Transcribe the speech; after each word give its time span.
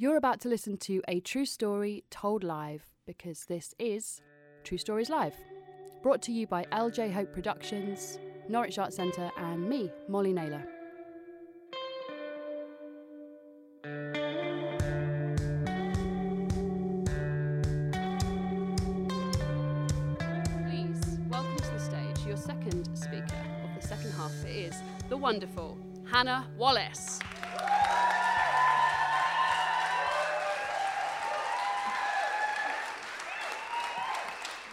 You're 0.00 0.16
about 0.16 0.38
to 0.42 0.48
listen 0.48 0.76
to 0.76 1.02
a 1.08 1.18
true 1.18 1.44
story 1.44 2.04
told 2.08 2.44
live 2.44 2.86
because 3.04 3.46
this 3.46 3.74
is 3.80 4.22
True 4.62 4.78
Stories 4.78 5.10
Live. 5.10 5.34
Brought 6.04 6.22
to 6.22 6.32
you 6.32 6.46
by 6.46 6.64
LJ 6.70 7.12
Hope 7.12 7.32
Productions, 7.32 8.20
Norwich 8.48 8.78
Arts 8.78 8.94
Centre, 8.94 9.28
and 9.36 9.68
me, 9.68 9.90
Molly 10.06 10.32
Naylor. 10.32 10.64
Please 20.68 21.18
welcome 21.28 21.56
to 21.56 21.70
the 21.72 21.80
stage 21.80 22.24
your 22.24 22.36
second 22.36 22.88
speaker 22.96 23.44
of 23.64 23.74
the 23.74 23.84
second 23.84 24.12
half. 24.12 24.32
It 24.44 24.54
is 24.54 24.80
the 25.08 25.16
wonderful 25.16 25.76
Hannah 26.08 26.46
Wallace. 26.56 27.18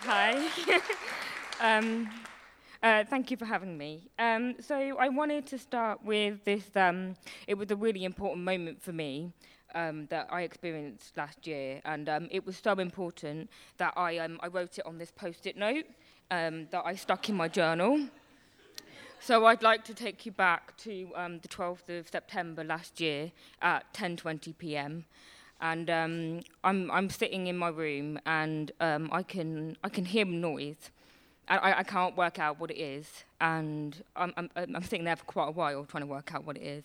Hi. 0.08 0.52
um, 1.60 2.08
uh, 2.84 3.06
thank 3.06 3.32
you 3.32 3.38
for 3.38 3.46
having 3.46 3.76
me. 3.76 4.08
Um, 4.20 4.54
so 4.60 4.76
I 4.76 5.10
wanted 5.10 5.48
to 5.48 5.58
start 5.58 6.06
with 6.06 6.44
this. 6.44 6.64
Um, 6.76 7.16
it 7.48 7.56
was 7.56 7.72
a 7.72 7.76
really 7.76 8.06
important 8.06 8.44
moment 8.46 8.84
for 8.84 8.94
me 8.94 9.32
um, 9.74 10.06
that 10.12 10.28
I 10.30 10.44
experienced 10.44 11.18
last 11.18 11.48
year, 11.48 11.82
and 11.86 12.08
um, 12.08 12.28
it 12.30 12.46
was 12.46 12.56
so 12.56 12.74
important 12.74 13.50
that 13.78 13.94
I, 13.98 14.20
um, 14.20 14.40
I 14.44 14.48
wrote 14.48 14.78
it 14.78 14.86
on 14.86 15.00
this 15.00 15.10
post-it 15.10 15.58
note 15.58 15.86
um, 16.30 16.68
that 16.70 16.84
I 16.86 16.94
stuck 16.94 17.28
in 17.30 17.36
my 17.36 17.48
journal. 17.48 18.08
So 19.20 19.48
I'd 19.48 19.64
like 19.64 19.84
to 19.86 19.96
take 19.96 20.24
you 20.24 20.32
back 20.32 20.78
to 20.78 21.10
um, 21.16 21.40
the 21.40 21.48
12th 21.48 21.90
of 21.98 22.08
September 22.10 22.64
last 22.64 23.02
year 23.02 23.32
at 23.60 23.92
10:20 23.96 24.56
p.m. 24.56 25.06
And 25.62 25.90
um, 25.90 26.42
I'm 26.64 26.92
I'm 26.92 27.10
sitting 27.10 27.48
in 27.48 27.58
my 27.58 27.70
room 27.70 28.20
and 28.26 28.72
um, 28.80 29.10
I 29.12 29.24
can 29.24 29.78
I 29.84 29.90
can 29.90 30.06
hear 30.06 30.26
noise. 30.26 30.92
I, 31.48 31.80
I 31.80 31.84
can't 31.84 32.18
work 32.18 32.40
out 32.40 32.60
what 32.60 32.72
it 32.72 32.80
is, 32.80 33.24
and 33.40 34.04
I'm, 34.16 34.34
I'm, 34.36 34.50
I'm 34.56 34.82
sitting 34.82 35.06
there 35.06 35.16
for 35.16 35.26
quite 35.26 35.50
a 35.50 35.52
while 35.52 35.86
trying 35.86 36.02
to 36.02 36.08
work 36.08 36.34
out 36.34 36.44
what 36.44 36.58
it 36.58 36.64
is. 36.64 36.84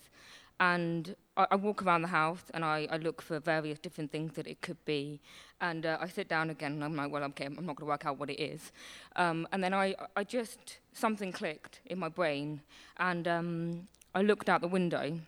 And 0.60 1.16
I, 1.38 1.46
I 1.52 1.56
walk 1.56 1.82
around 1.82 2.02
the 2.02 2.08
house 2.08 2.42
and 2.52 2.64
I, 2.64 2.86
I 2.90 2.98
look 2.98 3.22
for 3.22 3.40
various 3.40 3.78
different 3.78 4.12
things 4.12 4.34
that 4.34 4.46
it 4.46 4.60
could 4.60 4.82
be. 4.84 5.18
And 5.62 5.86
uh, 5.86 5.96
I 6.00 6.06
sit 6.06 6.28
down 6.28 6.50
again 6.50 6.72
and 6.72 6.84
I'm 6.84 6.94
like, 6.94 7.10
well, 7.10 7.24
okay, 7.24 7.46
I'm 7.46 7.54
not 7.54 7.76
going 7.76 7.76
to 7.76 7.84
work 7.86 8.04
out 8.04 8.18
what 8.18 8.28
it 8.28 8.40
is. 8.40 8.70
Um, 9.16 9.48
and 9.52 9.64
then 9.64 9.72
I, 9.72 9.94
I 10.14 10.22
just, 10.22 10.78
something 10.92 11.32
clicked 11.32 11.80
in 11.86 11.98
my 11.98 12.10
brain. 12.10 12.60
And 12.98 13.26
um, 13.26 13.88
I 14.14 14.20
looked 14.20 14.50
out 14.50 14.60
the 14.60 14.68
window 14.68 15.18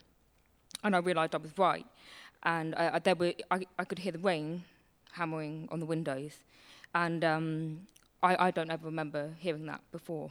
and 0.85 0.95
I 0.95 0.99
realized 0.99 1.35
I 1.35 1.39
was 1.39 1.57
right. 1.57 1.87
And 2.45 2.75
there 3.05 3.15
were, 3.15 3.33
I, 3.51 3.67
I 3.79 3.85
could 3.85 3.99
hear 3.99 4.13
the 4.13 4.19
rain 4.19 4.65
hammering 5.13 5.69
on 5.71 5.81
the 5.81 5.87
windows. 5.87 6.33
And 6.95 7.25
um, 7.25 7.87
I, 8.23 8.47
I 8.47 8.51
don't 8.51 8.71
ever 8.71 8.87
remember 8.87 9.31
hearing 9.39 9.67
that 9.67 9.81
before. 9.93 10.31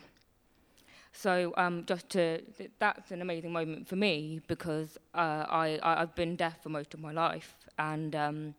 So 1.13 1.53
um, 1.57 1.83
just 1.85 2.09
to, 2.09 2.41
th- 2.41 2.71
that's 2.79 3.11
an 3.11 3.21
amazing 3.21 3.51
moment 3.51 3.87
for 3.87 3.95
me 3.95 4.41
because 4.47 4.97
uh, 5.13 5.45
I, 5.49 5.79
I, 5.83 6.01
I've 6.01 6.15
been 6.15 6.35
deaf 6.35 6.61
for 6.63 6.69
most 6.69 6.93
of 6.93 6.99
my 6.99 7.11
life. 7.11 7.55
And 7.77 8.15
um, 8.15 8.55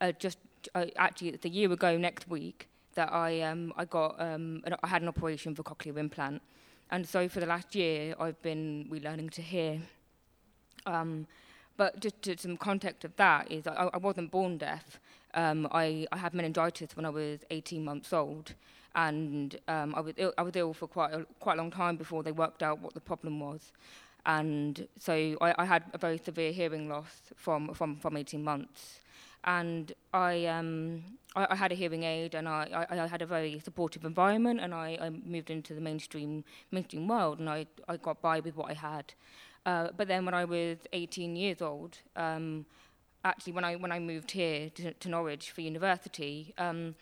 uh, 0.00 0.12
just 0.12 0.38
uh, 0.74 0.86
actually, 0.96 1.28
it's 1.30 1.44
a 1.44 1.48
year 1.48 1.70
ago 1.72 1.96
next 1.96 2.28
week 2.28 2.68
that 2.94 3.12
I, 3.12 3.42
um, 3.42 3.72
I 3.76 3.84
got, 3.84 4.20
um, 4.20 4.62
an, 4.64 4.74
I 4.82 4.88
had 4.88 5.02
an 5.02 5.08
operation 5.08 5.54
for 5.54 5.62
cochlear 5.62 5.96
implant. 5.98 6.42
And 6.90 7.06
so 7.06 7.28
for 7.28 7.40
the 7.40 7.46
last 7.46 7.74
year, 7.74 8.14
I've 8.18 8.40
been 8.42 8.88
relearning 8.90 9.30
to 9.32 9.42
hear. 9.42 9.80
Um, 10.86 11.26
but 11.76 12.00
just 12.00 12.22
to 12.22 12.36
some 12.38 12.56
context 12.56 13.04
of 13.04 13.16
that 13.16 13.50
is 13.50 13.66
I, 13.66 13.90
I 13.92 13.96
wasn't 13.98 14.30
born 14.30 14.58
deaf. 14.58 15.00
Um, 15.34 15.66
I, 15.72 16.06
I 16.12 16.18
had 16.18 16.32
meningitis 16.32 16.96
when 16.96 17.04
I 17.04 17.10
was 17.10 17.40
18 17.50 17.84
months 17.84 18.12
old, 18.12 18.54
and 18.94 19.58
um, 19.66 19.94
I, 19.96 20.00
was 20.00 20.14
Ill, 20.16 20.32
I 20.38 20.42
was 20.42 20.54
ill 20.54 20.72
for 20.72 20.86
quite 20.86 21.12
a, 21.12 21.26
quite 21.40 21.54
a 21.54 21.56
long 21.56 21.70
time 21.70 21.96
before 21.96 22.22
they 22.22 22.32
worked 22.32 22.62
out 22.62 22.80
what 22.80 22.94
the 22.94 23.00
problem 23.00 23.40
was. 23.40 23.72
And 24.26 24.86
so 24.98 25.36
I, 25.40 25.54
I 25.58 25.64
had 25.64 25.82
a 25.92 25.98
very 25.98 26.18
severe 26.18 26.52
hearing 26.52 26.88
loss 26.88 27.32
from, 27.36 27.74
from, 27.74 27.96
from 27.96 28.16
18 28.16 28.42
months. 28.42 29.00
And 29.42 29.92
I, 30.14 30.46
um, 30.46 31.02
I, 31.36 31.48
I 31.50 31.56
had 31.56 31.72
a 31.72 31.74
hearing 31.74 32.04
aid, 32.04 32.34
and 32.34 32.48
I, 32.48 32.86
I, 32.90 33.02
I 33.02 33.06
had 33.06 33.20
a 33.20 33.26
very 33.26 33.58
supportive 33.58 34.04
environment, 34.04 34.60
and 34.60 34.72
I, 34.72 34.96
I 35.00 35.10
moved 35.10 35.50
into 35.50 35.74
the 35.74 35.80
mainstream 35.80 36.44
mainstream 36.70 37.06
world, 37.08 37.40
and 37.40 37.50
I, 37.50 37.66
I 37.86 37.98
got 37.98 38.22
by 38.22 38.40
with 38.40 38.56
what 38.56 38.70
I 38.70 38.74
had. 38.74 39.12
Uh, 39.66 39.88
but 39.96 40.08
then 40.08 40.24
when 40.24 40.34
I 40.34 40.44
was 40.44 40.78
18 40.92 41.36
years 41.36 41.62
old, 41.62 41.98
um, 42.16 42.66
actually 43.24 43.54
when 43.54 43.64
I 43.64 43.76
when 43.76 43.92
I 43.92 43.98
moved 43.98 44.30
here 44.32 44.70
to, 44.70 44.92
to 44.92 45.08
Norwich 45.08 45.50
for 45.50 45.62
university, 45.62 46.54
um, 46.58 46.94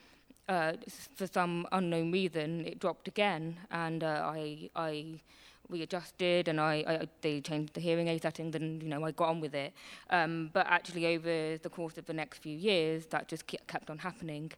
uh, 0.49 0.75
for 1.15 1.27
some 1.27 1.67
unknown 1.73 2.12
reason 2.12 2.65
it 2.67 2.78
dropped 2.78 3.09
again, 3.09 3.56
and 3.71 4.05
uh, 4.05 4.23
I 4.25 4.71
I 4.77 5.21
readjusted 5.69 6.49
and 6.49 6.61
I, 6.61 6.84
I 6.87 7.09
they 7.21 7.41
changed 7.41 7.75
the 7.75 7.81
hearing 7.81 8.09
aid 8.09 8.23
settings 8.23 8.55
and 8.55 8.83
you 8.83 8.89
know 8.89 9.05
I 9.05 9.11
got 9.11 9.31
on 9.31 9.41
with 9.41 9.55
it. 9.55 9.73
Um, 10.11 10.50
but 10.53 10.67
actually 10.69 11.06
over 11.06 11.56
the 11.56 11.71
course 11.71 11.99
of 11.99 12.06
the 12.06 12.12
next 12.12 12.39
few 12.39 12.56
years, 12.56 13.06
that 13.06 13.29
just 13.29 13.47
kept 13.47 13.91
on 13.91 13.99
happening. 13.99 14.53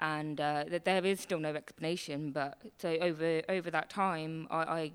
And 0.00 0.40
uh, 0.40 0.64
there 0.84 1.04
is 1.04 1.20
still 1.20 1.38
no 1.38 1.54
explanation, 1.54 2.32
but 2.32 2.58
so 2.78 2.96
over 3.00 3.42
over 3.48 3.70
that 3.70 3.90
time, 3.90 4.48
I, 4.50 4.56
I 4.56 4.92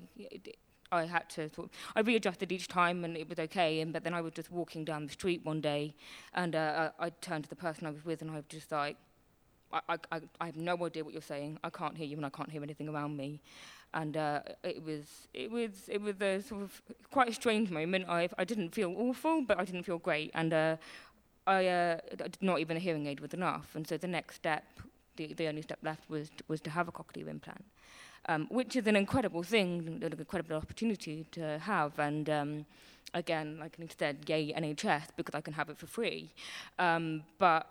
I 0.92 1.04
had 1.04 1.28
to 1.30 1.48
sort 1.50 1.68
of, 1.68 1.70
I 1.94 2.00
readjusted 2.00 2.50
each 2.52 2.68
time 2.68 3.04
and 3.04 3.16
it 3.16 3.28
was 3.28 3.38
okay. 3.38 3.80
And 3.80 3.92
but 3.92 4.04
then 4.04 4.14
I 4.14 4.20
was 4.20 4.32
just 4.32 4.50
walking 4.50 4.84
down 4.84 5.06
the 5.06 5.12
street 5.12 5.44
one 5.44 5.60
day, 5.60 5.94
and 6.34 6.54
uh, 6.56 6.90
I, 6.98 7.06
I 7.06 7.10
turned 7.20 7.44
to 7.44 7.50
the 7.50 7.56
person 7.56 7.86
I 7.86 7.90
was 7.90 8.04
with, 8.04 8.22
and 8.22 8.30
I 8.30 8.36
was 8.36 8.44
just 8.48 8.72
like, 8.72 8.96
I, 9.72 9.98
I, 10.10 10.20
I 10.40 10.46
have 10.46 10.56
no 10.56 10.84
idea 10.84 11.04
what 11.04 11.12
you're 11.12 11.22
saying. 11.22 11.58
I 11.62 11.70
can't 11.70 11.96
hear 11.96 12.06
you, 12.06 12.16
and 12.16 12.26
I 12.26 12.30
can't 12.30 12.50
hear 12.50 12.62
anything 12.62 12.88
around 12.88 13.16
me. 13.16 13.40
And 13.92 14.16
uh, 14.16 14.40
it 14.62 14.82
was 14.82 15.28
it 15.34 15.50
was 15.50 15.88
it 15.88 16.00
was 16.00 16.20
a 16.20 16.40
sort 16.40 16.62
of 16.62 16.82
quite 17.10 17.28
a 17.28 17.34
strange 17.34 17.70
moment. 17.70 18.06
I 18.08 18.28
I 18.38 18.44
didn't 18.44 18.70
feel 18.70 18.94
awful, 18.96 19.42
but 19.42 19.58
I 19.58 19.64
didn't 19.64 19.82
feel 19.82 19.98
great, 19.98 20.30
and 20.34 20.52
uh, 20.52 20.76
I 21.46 21.66
uh, 21.66 21.98
not 22.40 22.60
even 22.60 22.76
a 22.76 22.80
hearing 22.80 23.06
aid 23.06 23.20
was 23.20 23.34
enough. 23.34 23.74
And 23.74 23.86
so 23.86 23.96
the 23.96 24.06
next 24.06 24.36
step, 24.36 24.64
the 25.16 25.34
the 25.34 25.48
only 25.48 25.62
step 25.62 25.78
left 25.82 26.08
was 26.08 26.30
was 26.46 26.60
to 26.62 26.70
have 26.70 26.86
a 26.88 26.92
cochlear 26.92 27.28
implant 27.28 27.64
um, 28.26 28.46
which 28.50 28.76
is 28.76 28.86
an 28.86 28.96
incredible 28.96 29.42
thing, 29.42 30.00
an 30.02 30.12
incredible 30.18 30.56
opportunity 30.56 31.26
to 31.32 31.58
have. 31.58 31.98
And 31.98 32.28
um, 32.30 32.66
again, 33.14 33.58
like 33.58 33.76
I 33.80 33.86
said, 33.98 34.28
yay 34.28 34.52
NHS 34.52 35.08
because 35.16 35.34
I 35.34 35.40
can 35.40 35.54
have 35.54 35.70
it 35.70 35.78
for 35.78 35.86
free. 35.86 36.30
Um, 36.78 37.22
but 37.38 37.66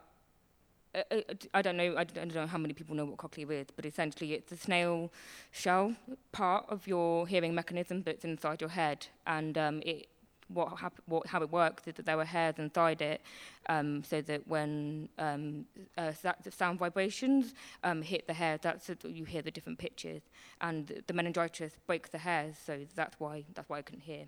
uh, 0.96 1.02
uh, 1.12 1.22
I 1.54 1.62
don't 1.62 1.78
know. 1.78 1.96
I 1.98 2.04
don't 2.04 2.34
know 2.34 2.48
how 2.48 2.58
many 2.58 2.74
people 2.74 2.96
know 2.96 3.06
what 3.06 3.18
cochlear 3.18 3.52
is, 3.52 3.68
but 3.76 3.86
essentially, 3.86 4.34
it's 4.34 4.52
a 4.52 4.58
snail 4.58 5.12
shell 5.52 5.96
part 6.32 6.66
of 6.68 6.88
your 6.88 7.28
hearing 7.28 7.54
mechanism 7.54 8.02
that's 8.02 8.26
inside 8.26 8.60
your 8.60 8.72
head, 8.72 9.06
and 9.28 9.56
um, 9.58 9.84
it 9.86 10.08
what, 10.54 10.80
hap- 10.80 11.02
what 11.06 11.28
how 11.28 11.42
it 11.42 11.52
works 11.52 11.88
is 11.88 11.94
that 11.96 12.06
there 12.06 12.20
are 12.20 12.26
hairs 12.26 12.56
inside 12.58 13.02
it, 13.02 13.22
um, 13.68 14.04
so 14.04 14.22
that 14.22 14.48
when 14.48 15.10
um, 15.18 15.66
uh, 15.98 16.12
sound 16.50 16.80
vibrations 16.80 17.54
um, 17.84 18.02
hit 18.02 18.28
the 18.28 18.34
hair, 18.34 18.58
that's 18.62 18.90
a, 18.90 18.98
you 19.08 19.26
hear 19.26 19.42
the 19.42 19.52
different 19.52 19.80
pitches, 19.80 20.22
and 20.62 21.04
the 21.08 21.14
meningitis 21.14 21.74
breaks 21.88 22.10
the 22.10 22.18
hairs, 22.18 22.56
so 22.64 22.80
that's 22.96 23.20
why 23.20 23.44
that's 23.56 23.70
why 23.70 23.78
I 23.78 23.82
couldn't 23.82 24.02
hear. 24.02 24.26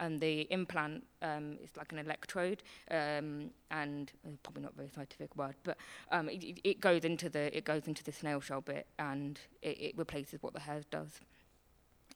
And 0.00 0.18
the 0.18 0.40
implant 0.50 1.04
um, 1.22 1.56
is 1.62 1.70
like 1.76 1.92
an 1.92 1.98
electrode, 1.98 2.64
um, 2.90 3.50
and 3.70 4.10
uh, 4.26 4.30
probably 4.42 4.62
not 4.62 4.72
a 4.72 4.76
very 4.76 4.90
scientific 4.92 5.36
word, 5.36 5.54
but 5.62 5.76
um, 6.10 6.28
it, 6.28 6.60
it 6.64 6.80
goes 6.80 7.04
into 7.04 7.28
the 7.28 7.56
it 7.56 7.64
goes 7.64 7.86
into 7.86 8.02
the 8.02 8.10
snail 8.10 8.40
shell 8.40 8.60
bit, 8.60 8.86
and 8.98 9.38
it, 9.62 9.80
it 9.80 9.98
replaces 9.98 10.42
what 10.42 10.52
the 10.52 10.60
hair 10.60 10.82
does. 10.90 11.20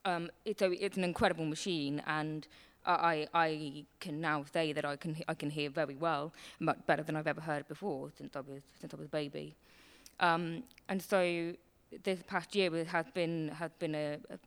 Um, 0.05 0.31
it, 0.45 0.59
so 0.59 0.73
it's 0.73 0.97
an 0.97 1.05
incredible 1.05 1.45
machine, 1.45 2.03
and 2.07 2.49
I, 2.89 3.27
I 3.35 3.85
can 4.01 4.21
now 4.21 4.45
say 4.53 4.73
that 4.73 4.85
I 4.85 4.97
can, 4.97 5.17
I 5.29 5.35
can 5.35 5.51
hear 5.51 5.71
very 5.71 5.95
well, 5.95 6.33
much 6.59 6.79
better 6.87 7.03
than 7.03 7.17
I've 7.17 7.27
ever 7.27 7.41
heard 7.41 7.69
before 7.69 8.11
since 8.17 8.35
I 8.35 8.41
was, 8.41 8.63
since 8.81 8.95
I 8.95 8.97
was 8.97 9.07
a 9.07 9.11
baby. 9.11 9.55
Um, 10.21 10.63
and 10.89 11.01
so 11.01 11.53
this 12.03 12.21
past 12.27 12.55
year 12.55 12.85
has 12.85 13.07
been, 13.15 13.49
has 13.49 13.71
been 13.79 13.95
a, 13.95 14.19
a 14.31 14.39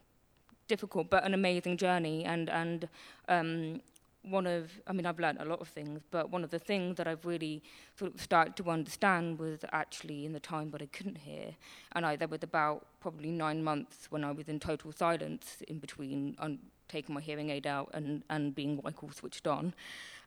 difficult 0.67 1.09
but 1.09 1.23
an 1.23 1.33
amazing 1.33 1.77
journey. 1.77 2.25
And, 2.25 2.49
and 2.49 2.89
um, 3.29 3.81
one 4.23 4.45
of, 4.45 4.71
I 4.87 4.93
mean, 4.93 5.05
I've 5.05 5.19
learned 5.19 5.39
a 5.39 5.45
lot 5.45 5.61
of 5.61 5.67
things, 5.67 6.01
but 6.11 6.29
one 6.29 6.43
of 6.43 6.49
the 6.49 6.59
things 6.59 6.97
that 6.97 7.07
I've 7.07 7.25
really 7.25 7.63
sort 7.97 8.13
of 8.13 8.21
started 8.21 8.55
to 8.57 8.69
understand 8.69 9.39
was 9.39 9.59
actually 9.71 10.25
in 10.25 10.33
the 10.33 10.39
time 10.39 10.71
that 10.71 10.81
I 10.81 10.87
couldn't 10.87 11.17
hear. 11.17 11.55
And 11.93 12.05
I, 12.05 12.15
there 12.15 12.27
was 12.27 12.43
about 12.43 12.85
probably 12.99 13.31
nine 13.31 13.63
months 13.63 14.07
when 14.09 14.23
I 14.23 14.31
was 14.31 14.47
in 14.47 14.59
total 14.59 14.91
silence 14.91 15.63
in 15.67 15.79
between 15.79 16.35
un- 16.39 16.59
taking 16.91 17.15
my 17.15 17.21
hearing 17.21 17.49
aid 17.49 17.65
out 17.65 17.89
and, 17.93 18.23
and 18.29 18.53
being 18.53 18.75
what 18.77 18.85
I 18.85 18.91
call 18.91 19.11
switched 19.11 19.47
on. 19.47 19.73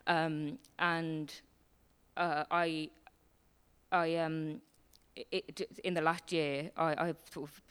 Um, 0.06 0.58
and 0.78 1.32
uh, 2.16 2.44
I, 2.50 2.90
I 3.92 4.16
um, 4.16 4.60
it, 5.16 5.60
it, 5.60 5.80
in 5.84 5.94
the 5.94 6.02
last 6.02 6.32
year, 6.32 6.70
I, 6.76 7.08
I've 7.08 7.22
sort 7.30 7.50
of 7.50 7.62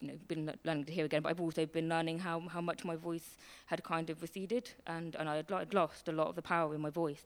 you 0.00 0.08
know, 0.08 0.14
been 0.28 0.52
learning 0.64 0.84
to 0.84 0.92
hear 0.92 1.04
again, 1.04 1.22
but 1.22 1.30
I've 1.30 1.40
also 1.40 1.66
been 1.66 1.88
learning 1.88 2.18
how, 2.18 2.40
how 2.40 2.60
much 2.60 2.84
my 2.84 2.96
voice 2.96 3.36
had 3.66 3.82
kind 3.84 4.10
of 4.10 4.22
receded, 4.22 4.70
and, 4.86 5.14
and 5.16 5.28
I 5.28 5.36
had, 5.36 5.52
I'd 5.52 5.74
lost 5.74 6.08
a 6.08 6.12
lot 6.12 6.28
of 6.28 6.36
the 6.36 6.42
power 6.42 6.74
in 6.74 6.80
my 6.80 6.90
voice. 6.90 7.24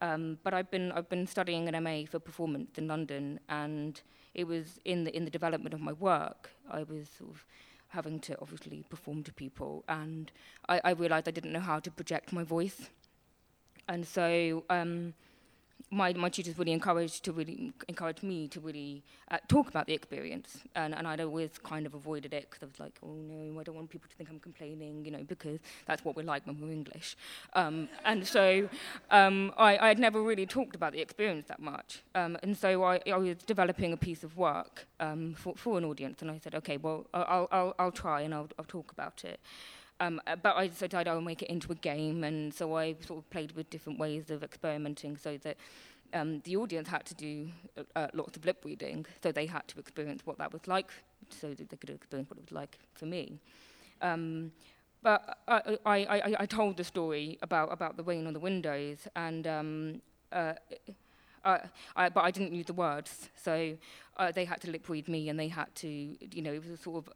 Um, 0.00 0.38
but 0.42 0.52
I've 0.52 0.68
been 0.68 0.90
I've 0.90 1.08
been 1.08 1.28
studying 1.28 1.68
an 1.68 1.80
MA 1.84 2.06
for 2.10 2.18
performance 2.18 2.76
in 2.76 2.88
London, 2.88 3.38
and 3.48 4.00
it 4.34 4.48
was 4.48 4.80
in 4.84 5.04
the 5.04 5.16
in 5.16 5.24
the 5.24 5.30
development 5.30 5.74
of 5.74 5.80
my 5.80 5.92
work. 5.92 6.50
I 6.68 6.82
was 6.82 7.08
sort 7.16 7.30
of 7.30 7.46
having 7.92 8.20
to 8.20 8.36
obviously 8.40 8.84
perform 8.88 9.22
to 9.24 9.32
people, 9.32 9.84
and 9.88 10.30
I, 10.68 10.80
I 10.84 10.90
realised 10.92 11.28
I 11.28 11.30
didn't 11.30 11.52
know 11.52 11.60
how 11.60 11.78
to 11.80 11.90
project 11.90 12.32
my 12.32 12.44
voice, 12.44 12.90
and 13.88 14.06
so. 14.06 14.64
Um, 14.68 15.14
my, 15.90 16.12
my 16.12 16.28
tutors 16.28 16.58
really 16.58 16.72
encouraged 16.72 17.24
to 17.24 17.32
really 17.32 17.72
encourage 17.88 18.22
me 18.22 18.48
to 18.48 18.60
really 18.60 19.02
uh, 19.30 19.38
talk 19.48 19.68
about 19.68 19.86
the 19.86 19.94
experience, 19.94 20.58
and, 20.74 20.94
and 20.94 21.06
I'd 21.06 21.20
always 21.20 21.50
kind 21.62 21.86
of 21.86 21.94
avoided 21.94 22.32
it 22.32 22.48
because 22.50 22.62
I 22.62 22.66
was 22.66 22.80
like, 22.80 22.98
oh 23.02 23.14
no, 23.14 23.60
I 23.60 23.62
don't 23.62 23.74
want 23.74 23.90
people 23.90 24.08
to 24.08 24.16
think 24.16 24.30
I'm 24.30 24.40
complaining, 24.40 25.04
you 25.04 25.10
know, 25.10 25.24
because 25.24 25.60
that's 25.86 26.04
what 26.04 26.16
we're 26.16 26.22
like 26.24 26.46
when 26.46 26.60
we're 26.60 26.72
English. 26.72 27.16
Um, 27.54 27.88
and 28.04 28.26
so 28.26 28.68
um, 29.10 29.52
I, 29.56 29.78
I 29.78 29.88
had 29.88 29.98
never 29.98 30.22
really 30.22 30.46
talked 30.46 30.76
about 30.76 30.92
the 30.92 31.00
experience 31.00 31.48
that 31.48 31.60
much, 31.60 32.02
um, 32.14 32.36
and 32.42 32.56
so 32.56 32.84
I, 32.84 33.00
I 33.06 33.16
was 33.16 33.36
developing 33.38 33.92
a 33.92 33.96
piece 33.96 34.24
of 34.24 34.36
work 34.36 34.86
um, 35.00 35.34
for, 35.34 35.54
for 35.56 35.78
an 35.78 35.84
audience, 35.84 36.22
and 36.22 36.30
I 36.30 36.38
said, 36.38 36.54
okay, 36.54 36.76
well, 36.76 37.06
I'll, 37.12 37.48
I'll, 37.50 37.74
I'll 37.78 37.92
try 37.92 38.22
and 38.22 38.34
I'll, 38.34 38.48
I'll 38.58 38.64
talk 38.64 38.92
about 38.92 39.24
it. 39.24 39.40
Um, 40.02 40.20
uh, 40.26 40.34
but 40.34 40.56
I 40.56 40.66
decided 40.66 41.06
I 41.06 41.14
would 41.14 41.24
make 41.24 41.42
it 41.42 41.48
into 41.48 41.70
a 41.70 41.76
game, 41.76 42.24
and 42.24 42.52
so 42.52 42.76
I 42.76 42.96
sort 43.06 43.20
of 43.20 43.30
played 43.30 43.52
with 43.52 43.70
different 43.70 44.00
ways 44.00 44.30
of 44.30 44.42
experimenting 44.42 45.16
so 45.16 45.38
that 45.44 45.56
um, 46.12 46.40
the 46.40 46.56
audience 46.56 46.88
had 46.88 47.06
to 47.06 47.14
do 47.14 47.48
uh, 47.78 47.82
uh, 47.94 48.08
lots 48.12 48.36
of 48.36 48.44
lip 48.44 48.64
reading, 48.64 49.06
so 49.22 49.30
they 49.30 49.46
had 49.46 49.66
to 49.68 49.78
experience 49.78 50.22
what 50.24 50.38
that 50.38 50.52
was 50.52 50.66
like, 50.66 50.90
so 51.30 51.54
that 51.54 51.68
they 51.70 51.76
could 51.76 51.90
experience 51.90 52.28
what 52.28 52.38
it 52.38 52.42
was 52.42 52.52
like 52.52 52.78
for 52.94 53.06
me. 53.06 53.38
Um, 54.00 54.50
but 55.04 55.38
I, 55.46 55.78
I, 55.86 55.96
I, 55.96 56.34
I 56.40 56.46
told 56.46 56.78
the 56.78 56.84
story 56.84 57.38
about, 57.40 57.72
about 57.72 57.96
the 57.96 58.02
rain 58.02 58.26
on 58.26 58.32
the 58.32 58.40
windows, 58.40 59.06
and 59.14 59.46
um, 59.46 60.02
uh, 60.32 60.54
uh, 61.44 61.58
I, 61.94 62.08
but 62.08 62.24
I 62.24 62.32
didn't 62.32 62.52
use 62.52 62.66
the 62.66 62.72
words, 62.72 63.30
so 63.36 63.76
uh, 64.16 64.32
they 64.32 64.46
had 64.46 64.60
to 64.62 64.70
lip 64.72 64.88
read 64.88 65.06
me, 65.06 65.28
and 65.28 65.38
they 65.38 65.48
had 65.48 65.72
to, 65.76 65.88
you 65.88 66.42
know, 66.42 66.52
it 66.52 66.60
was 66.60 66.80
a 66.80 66.82
sort 66.82 67.06
of 67.06 67.12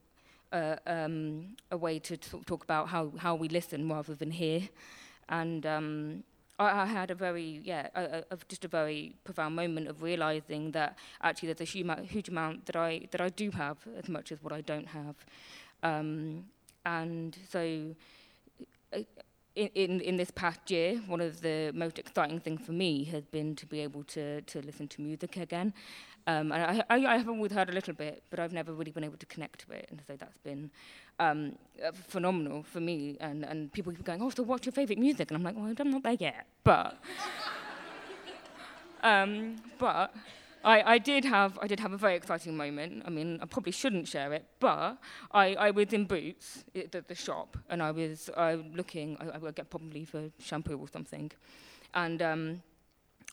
um, 0.87 1.57
a 1.71 1.77
way 1.77 1.99
to 1.99 2.17
talk 2.17 2.63
about 2.65 2.89
how, 2.89 3.13
how 3.19 3.35
we 3.35 3.49
listen 3.49 3.89
rather 3.89 4.15
than 4.15 4.31
hear. 4.31 4.61
And 5.29 5.67
um, 5.67 6.25
I, 6.59 6.83
I 6.83 6.87
had 6.87 7.11
a 7.11 7.15
very, 7.15 7.61
yeah, 7.65 7.89
a, 7.95 8.25
a, 8.31 8.37
just 8.49 8.65
a 8.65 8.69
very 8.69 9.15
profound 9.25 9.57
moment 9.57 9.89
of 9.89 10.03
realizing 10.03 10.73
that 10.73 10.99
actually 11.23 11.53
there's 11.53 11.75
a 11.75 11.95
huge 12.15 12.29
amount 12.29 12.67
that 12.67 12.77
I 12.77 13.09
that 13.11 13.21
I 13.21 13.29
do 13.29 13.51
have 13.51 13.79
as 14.01 14.09
much 14.09 14.33
as 14.33 14.43
what 14.43 14.53
I 14.53 14.63
don't 14.63 14.89
have. 14.89 15.17
Um, 15.83 16.45
and 16.85 17.37
so, 17.51 17.95
uh, 18.93 19.01
in, 19.57 20.01
in 20.01 20.17
this 20.17 20.31
past 20.31 20.71
year, 20.71 20.97
one 21.07 21.21
of 21.21 21.41
the 21.41 21.73
most 21.75 21.99
exciting 21.99 22.41
things 22.41 22.61
for 22.65 22.73
me 22.73 23.05
has 23.05 23.25
been 23.25 23.57
to 23.57 23.67
be 23.67 23.81
able 23.81 24.05
to 24.05 24.43
to 24.43 24.61
listen 24.61 24.87
to 24.89 25.01
music 25.01 25.37
again, 25.37 25.73
um, 26.29 26.51
and 26.51 26.83
I, 26.91 26.97
I, 26.97 27.15
I 27.15 27.17
have 27.19 27.29
always 27.29 27.53
heard 27.53 27.71
a 27.71 27.73
little 27.73 27.95
bit, 27.95 28.25
but 28.31 28.41
I've 28.41 28.53
never 28.53 28.73
really 28.73 28.91
been 28.91 29.05
able 29.05 29.17
to 29.19 29.27
connect 29.27 29.61
to 29.67 29.73
it. 29.73 29.87
And 29.91 30.03
so 30.07 30.17
that's 30.17 30.39
been 30.39 30.71
um, 31.21 31.57
uh, 31.85 31.93
phenomenal 31.93 32.65
for 32.65 32.81
me. 32.81 33.17
And, 33.21 33.45
and 33.45 33.73
people 33.73 33.93
keep 33.93 34.05
going, 34.05 34.21
oh, 34.21 34.31
so 34.31 34.43
what's 34.43 34.67
your 34.67 34.73
favourite 34.73 34.99
music? 34.99 35.31
And 35.31 35.37
I'm 35.37 35.45
like, 35.45 35.55
well, 35.57 35.73
I'm 35.79 35.91
not 35.91 36.03
there 36.03 36.17
yet. 36.19 36.47
But, 36.65 36.99
um, 39.05 39.57
but 39.79 40.13
I, 40.65 40.95
I, 40.95 40.99
did 40.99 41.25
have, 41.25 41.59
I 41.63 41.67
did 41.67 41.81
have 41.81 41.93
a 41.93 41.97
very 41.97 42.17
exciting 42.17 42.57
moment. 42.57 43.05
I 43.07 43.11
mean, 43.11 43.39
I 43.41 43.47
probably 43.47 43.73
shouldn't 43.73 44.09
share 44.09 44.33
it, 44.33 44.45
but 44.59 44.99
I, 45.31 45.55
I 45.55 45.71
was 45.71 45.93
in 45.93 46.07
Boots, 46.07 46.65
at 46.75 46.93
the, 46.93 47.05
the 47.07 47.15
shop, 47.15 47.57
and 47.71 47.83
I 47.83 47.91
was 47.93 48.31
looking, 48.75 49.17
I, 49.21 49.37
I 49.37 49.39
would 49.39 49.55
get 49.55 49.71
probably 49.71 50.05
for 50.05 50.31
shampoo 50.41 50.77
or 50.79 50.89
something. 50.89 51.31
And 51.95 52.21
um, 52.21 52.63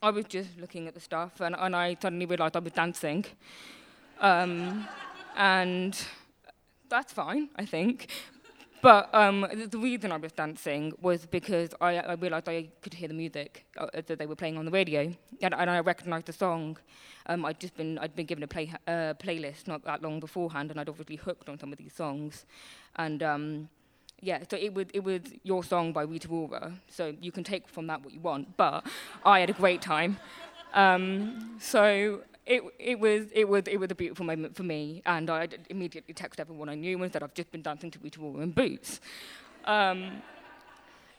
I 0.01 0.09
was 0.09 0.25
just 0.25 0.59
looking 0.59 0.87
at 0.87 0.93
the 0.93 0.99
stuff, 0.99 1.41
and, 1.41 1.55
and 1.57 1.75
I 1.75 1.97
suddenly 2.01 2.25
realised 2.25 2.55
I 2.55 2.59
was 2.59 2.73
dancing. 2.73 3.25
Um, 4.19 4.87
and 5.35 5.99
that's 6.89 7.13
fine, 7.13 7.49
I 7.55 7.65
think. 7.65 8.09
But 8.83 9.15
um, 9.15 9.47
the 9.69 9.77
reason 9.77 10.11
I 10.11 10.17
was 10.17 10.33
dancing 10.33 10.91
was 11.01 11.25
because 11.25 11.69
I, 11.79 11.99
I 11.99 12.13
realised 12.15 12.49
I 12.49 12.67
could 12.81 12.93
hear 12.93 13.07
the 13.07 13.13
music 13.13 13.65
uh, 13.77 13.87
that 13.93 14.19
they 14.19 14.25
were 14.25 14.35
playing 14.35 14.57
on 14.57 14.65
the 14.65 14.71
radio, 14.71 15.03
and, 15.41 15.53
and 15.53 15.69
I 15.69 15.79
recognised 15.79 16.25
the 16.25 16.33
song. 16.33 16.77
Um, 17.27 17.45
I'd 17.45 17.61
just 17.61 17.77
been 17.77 17.97
I'd 17.99 18.13
been 18.13 18.25
given 18.25 18.43
a 18.43 18.47
play, 18.47 18.73
uh, 18.85 19.13
playlist 19.13 19.67
not 19.67 19.85
that 19.85 20.01
long 20.01 20.19
beforehand, 20.19 20.69
and 20.69 20.81
I'd 20.81 20.89
obviously 20.89 21.15
hooked 21.15 21.47
on 21.47 21.57
some 21.57 21.71
of 21.71 21.77
these 21.77 21.93
songs, 21.93 22.45
and 22.97 23.23
um, 23.23 23.69
yeah, 24.19 24.43
so 24.51 24.57
it 24.57 24.73
was 24.73 24.87
it 24.93 25.01
was 25.01 25.21
your 25.43 25.63
song 25.63 25.93
by 25.93 26.01
Rita 26.01 26.27
Ora. 26.27 26.73
So 26.89 27.15
you 27.21 27.31
can 27.31 27.45
take 27.45 27.69
from 27.69 27.87
that 27.87 28.03
what 28.03 28.13
you 28.13 28.19
want, 28.19 28.57
but 28.57 28.85
I 29.23 29.39
had 29.39 29.49
a 29.49 29.53
great 29.53 29.81
time. 29.81 30.17
Um, 30.73 31.55
so 31.57 32.19
it 32.45 32.61
it 32.79 32.99
was 32.99 33.27
it 33.31 33.47
was 33.47 33.63
it 33.67 33.77
was 33.77 33.91
a 33.91 33.95
beautiful 33.95 34.25
moment 34.25 34.55
for 34.55 34.63
me, 34.63 35.01
and 35.05 35.29
I 35.29 35.47
immediately 35.69 36.13
texted 36.13 36.39
everyone 36.39 36.69
I 36.69 36.75
knew 36.75 37.01
and 37.01 37.11
said 37.11 37.23
I've 37.23 37.33
just 37.33 37.51
been 37.51 37.61
dancing 37.61 37.91
to 37.91 37.99
Rita 37.99 38.19
Ora 38.19 38.43
in 38.43 38.51
boots. 38.51 38.99
Um, 39.65 40.21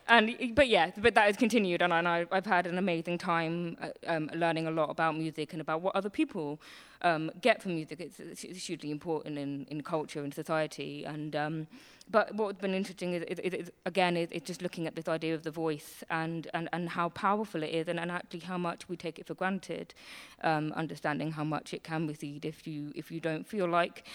and 0.07 0.37
but 0.55 0.69
yeah, 0.69 0.91
but 0.99 1.15
that 1.15 1.27
has 1.27 1.37
continued, 1.37 1.81
and, 1.81 1.93
I, 1.93 2.27
have 2.31 2.45
had 2.45 2.67
an 2.67 2.77
amazing 2.77 3.17
time 3.17 3.79
uh, 3.81 3.89
um, 4.07 4.31
learning 4.35 4.67
a 4.67 4.71
lot 4.71 4.91
about 4.91 5.17
music 5.17 5.53
and 5.53 5.63
about 5.63 5.81
what 5.81 5.97
other 5.97 6.11
people 6.11 6.61
um, 7.05 7.31
get 7.41 7.63
from 7.63 7.75
music. 7.77 8.01
It's, 8.01 8.19
it's 8.19 8.67
hugely 8.67 8.91
important 8.91 9.39
in, 9.39 9.67
in 9.71 9.83
culture 9.83 10.25
and 10.25 10.35
society, 10.35 11.05
and 11.05 11.37
um, 11.37 11.67
but 12.11 12.35
what's 12.35 12.61
been 12.61 12.75
interesting 12.75 13.15
is, 13.15 13.23
is, 13.23 13.55
is, 13.55 13.71
again 13.87 14.17
is, 14.17 14.31
is 14.31 14.43
just 14.43 14.61
looking 14.61 14.87
at 14.87 14.95
this 14.95 15.09
idea 15.09 15.35
of 15.35 15.43
the 15.43 15.51
voice 15.51 16.05
and, 16.11 16.49
and, 16.53 16.69
and 16.73 16.91
how 16.91 17.09
powerful 17.09 17.63
it 17.63 17.71
is 17.71 17.89
and, 17.89 17.99
and 17.99 18.11
actually 18.11 18.41
how 18.41 18.59
much 18.59 18.89
we 18.89 18.97
take 18.97 19.19
it 19.19 19.27
for 19.27 19.35
granted 19.35 19.95
um, 20.43 20.73
understanding 20.73 21.33
how 21.33 21.45
much 21.45 21.73
it 21.73 21.83
can 21.83 22.07
recede 22.07 22.45
if 22.45 22.67
you 22.67 22.93
if 22.95 23.11
you 23.11 23.21
don't 23.21 23.47
feel 23.47 23.67
like 23.67 24.07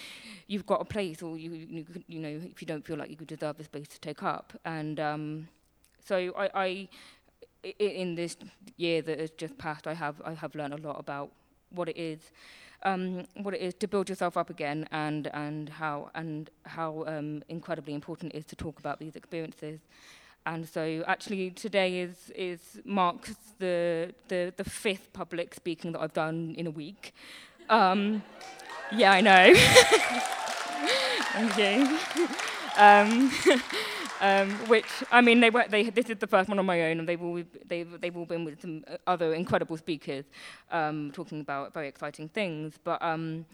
you've 0.46 0.66
got 0.66 0.80
a 0.80 0.84
place 0.84 1.20
or 1.20 1.36
you 1.36 1.50
you, 1.50 1.84
you 2.06 2.20
know 2.20 2.40
if 2.50 2.62
you 2.62 2.66
don't 2.66 2.86
feel 2.86 2.96
like 2.96 3.10
you 3.10 3.16
could 3.16 3.26
deserve 3.26 3.58
a 3.58 3.64
space 3.64 3.88
to 3.88 4.00
take 4.00 4.22
up 4.22 4.52
and 4.64 5.00
um, 5.00 5.48
so 6.04 6.32
I, 6.38 6.50
I 6.54 6.88
in 7.78 8.14
this 8.14 8.36
year 8.76 9.02
that 9.02 9.18
has 9.18 9.30
just 9.30 9.58
passed 9.58 9.86
I 9.88 9.94
have 9.94 10.22
I 10.24 10.34
have 10.34 10.54
learned 10.54 10.74
a 10.74 10.78
lot 10.78 10.98
about 10.98 11.32
what 11.70 11.88
it 11.88 11.96
is 11.96 12.30
um, 12.82 13.26
what 13.34 13.54
it 13.54 13.60
is 13.60 13.74
to 13.74 13.86
build 13.86 14.08
yourself 14.08 14.36
up 14.36 14.50
again 14.50 14.88
and, 14.90 15.28
and 15.34 15.68
how, 15.68 16.10
and 16.14 16.50
how 16.64 17.04
um, 17.06 17.42
incredibly 17.48 17.94
important 17.94 18.32
it 18.32 18.38
is 18.38 18.44
to 18.46 18.56
talk 18.56 18.78
about 18.78 18.98
these 18.98 19.16
experiences. 19.16 19.80
And 20.46 20.66
so 20.66 21.04
actually 21.06 21.50
today 21.50 22.00
is, 22.00 22.32
is 22.34 22.80
marks 22.84 23.34
the, 23.58 24.14
the, 24.28 24.54
the 24.56 24.64
fifth 24.64 25.12
public 25.12 25.54
speaking 25.54 25.92
that 25.92 26.00
I've 26.00 26.14
done 26.14 26.54
in 26.56 26.66
a 26.66 26.70
week. 26.70 27.14
Um, 27.68 28.22
yeah, 28.90 29.12
I 29.12 29.20
know. 29.20 29.52
Thank 31.32 31.58
you. 31.58 32.28
Um, 32.76 33.32
um, 34.20 34.50
which 34.68 34.86
I 35.10 35.20
mean, 35.20 35.40
they 35.40 35.50
were. 35.50 35.64
They, 35.68 35.90
this 35.90 36.10
is 36.10 36.18
the 36.18 36.26
first 36.26 36.48
one 36.48 36.58
on 36.58 36.66
my 36.66 36.82
own, 36.82 37.00
and 37.00 37.08
they've 37.08 37.22
all 37.22 37.42
they've 37.66 38.00
they've 38.00 38.16
all 38.16 38.26
been 38.26 38.44
with 38.44 38.60
some 38.60 38.84
other 39.06 39.34
incredible 39.34 39.76
speakers, 39.76 40.24
um, 40.70 41.10
talking 41.12 41.40
about 41.40 41.72
very 41.72 41.88
exciting 41.88 42.28
things. 42.28 42.78
But 42.82 43.02
um, 43.02 43.46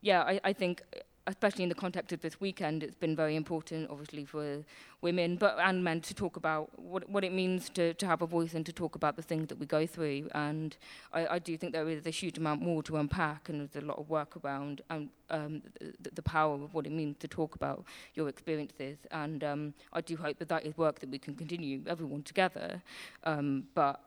yeah, 0.00 0.22
I, 0.22 0.40
I 0.44 0.52
think 0.52 0.82
especially 1.26 1.62
in 1.62 1.68
the 1.68 1.74
context 1.74 2.12
of 2.12 2.20
this 2.20 2.40
weekend, 2.40 2.82
it's 2.82 2.94
been 2.94 3.14
very 3.14 3.36
important, 3.36 3.88
obviously, 3.90 4.24
for 4.24 4.64
women 5.00 5.36
but 5.36 5.56
and 5.58 5.82
men 5.82 6.00
to 6.00 6.14
talk 6.14 6.36
about 6.36 6.70
what, 6.78 7.08
what 7.08 7.24
it 7.24 7.32
means 7.32 7.68
to, 7.70 7.92
to 7.94 8.06
have 8.06 8.22
a 8.22 8.26
voice 8.26 8.54
and 8.54 8.64
to 8.64 8.72
talk 8.72 8.94
about 8.94 9.16
the 9.16 9.22
things 9.22 9.48
that 9.48 9.58
we 9.58 9.66
go 9.66 9.86
through. 9.86 10.28
And 10.34 10.76
I, 11.12 11.26
I 11.26 11.38
do 11.38 11.56
think 11.56 11.72
there 11.72 11.88
is 11.88 12.06
a 12.06 12.10
huge 12.10 12.38
amount 12.38 12.62
more 12.62 12.82
to 12.84 12.96
unpack, 12.96 13.48
and 13.48 13.60
there's 13.60 13.82
a 13.82 13.86
lot 13.86 13.98
of 13.98 14.08
work 14.08 14.36
around 14.44 14.82
and 14.90 15.08
um, 15.30 15.62
the, 15.80 16.10
the 16.14 16.22
power 16.22 16.54
of 16.54 16.74
what 16.74 16.86
it 16.86 16.92
means 16.92 17.16
to 17.18 17.28
talk 17.28 17.54
about 17.54 17.84
your 18.14 18.28
experiences. 18.28 18.98
And 19.10 19.42
um, 19.44 19.74
I 19.92 20.00
do 20.00 20.16
hope 20.16 20.38
that 20.38 20.48
that 20.48 20.66
is 20.66 20.76
work 20.76 21.00
that 21.00 21.10
we 21.10 21.18
can 21.18 21.34
continue, 21.34 21.82
everyone 21.86 22.22
together. 22.22 22.82
Um, 23.24 23.64
but 23.74 24.00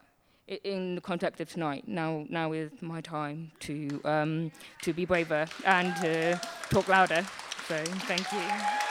in 0.48 0.96
the 0.96 1.02
context 1.02 1.42
of 1.42 1.50
tonight, 1.50 1.88
now 1.88 2.26
now 2.30 2.52
is 2.52 2.72
my 2.82 3.02
time 3.02 3.52
to 3.62 4.02
um, 4.06 4.52
to 4.84 4.94
be 4.94 5.06
braver 5.06 5.48
and 5.66 5.96
to 5.98 6.40
talk 6.70 6.88
louder. 6.88 7.26
So 7.68 7.84
thank 7.84 8.32
you. 8.32 8.85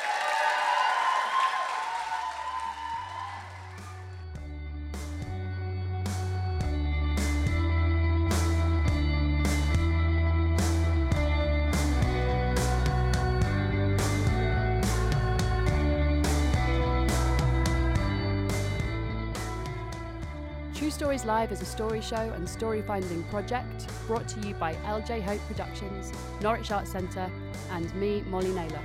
Stories 20.94 21.24
Live 21.24 21.50
is 21.50 21.60
a 21.60 21.64
story 21.64 22.00
show 22.00 22.14
and 22.36 22.48
story 22.48 22.80
finding 22.80 23.24
project 23.24 23.88
brought 24.06 24.28
to 24.28 24.46
you 24.46 24.54
by 24.54 24.74
LJ 24.86 25.22
Hope 25.22 25.40
Productions, 25.48 26.12
Norwich 26.40 26.70
Arts 26.70 26.92
Centre, 26.92 27.28
and 27.72 27.92
me, 27.96 28.22
Molly 28.28 28.52
Naylor. 28.52 28.78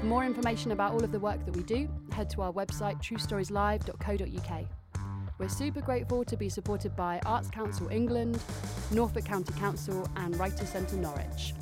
For 0.00 0.06
more 0.06 0.24
information 0.24 0.72
about 0.72 0.94
all 0.94 1.04
of 1.04 1.12
the 1.12 1.20
work 1.20 1.44
that 1.46 1.56
we 1.56 1.62
do, 1.62 1.88
head 2.10 2.28
to 2.30 2.42
our 2.42 2.52
website 2.52 3.00
truestorieslive.co.uk. 3.00 4.64
We're 5.38 5.48
super 5.48 5.80
grateful 5.80 6.24
to 6.24 6.36
be 6.36 6.48
supported 6.48 6.96
by 6.96 7.20
Arts 7.24 7.50
Council 7.50 7.86
England, 7.88 8.40
Norfolk 8.90 9.24
County 9.24 9.52
Council, 9.52 10.10
and 10.16 10.36
Writers 10.36 10.70
Centre 10.70 10.96
Norwich. 10.96 11.54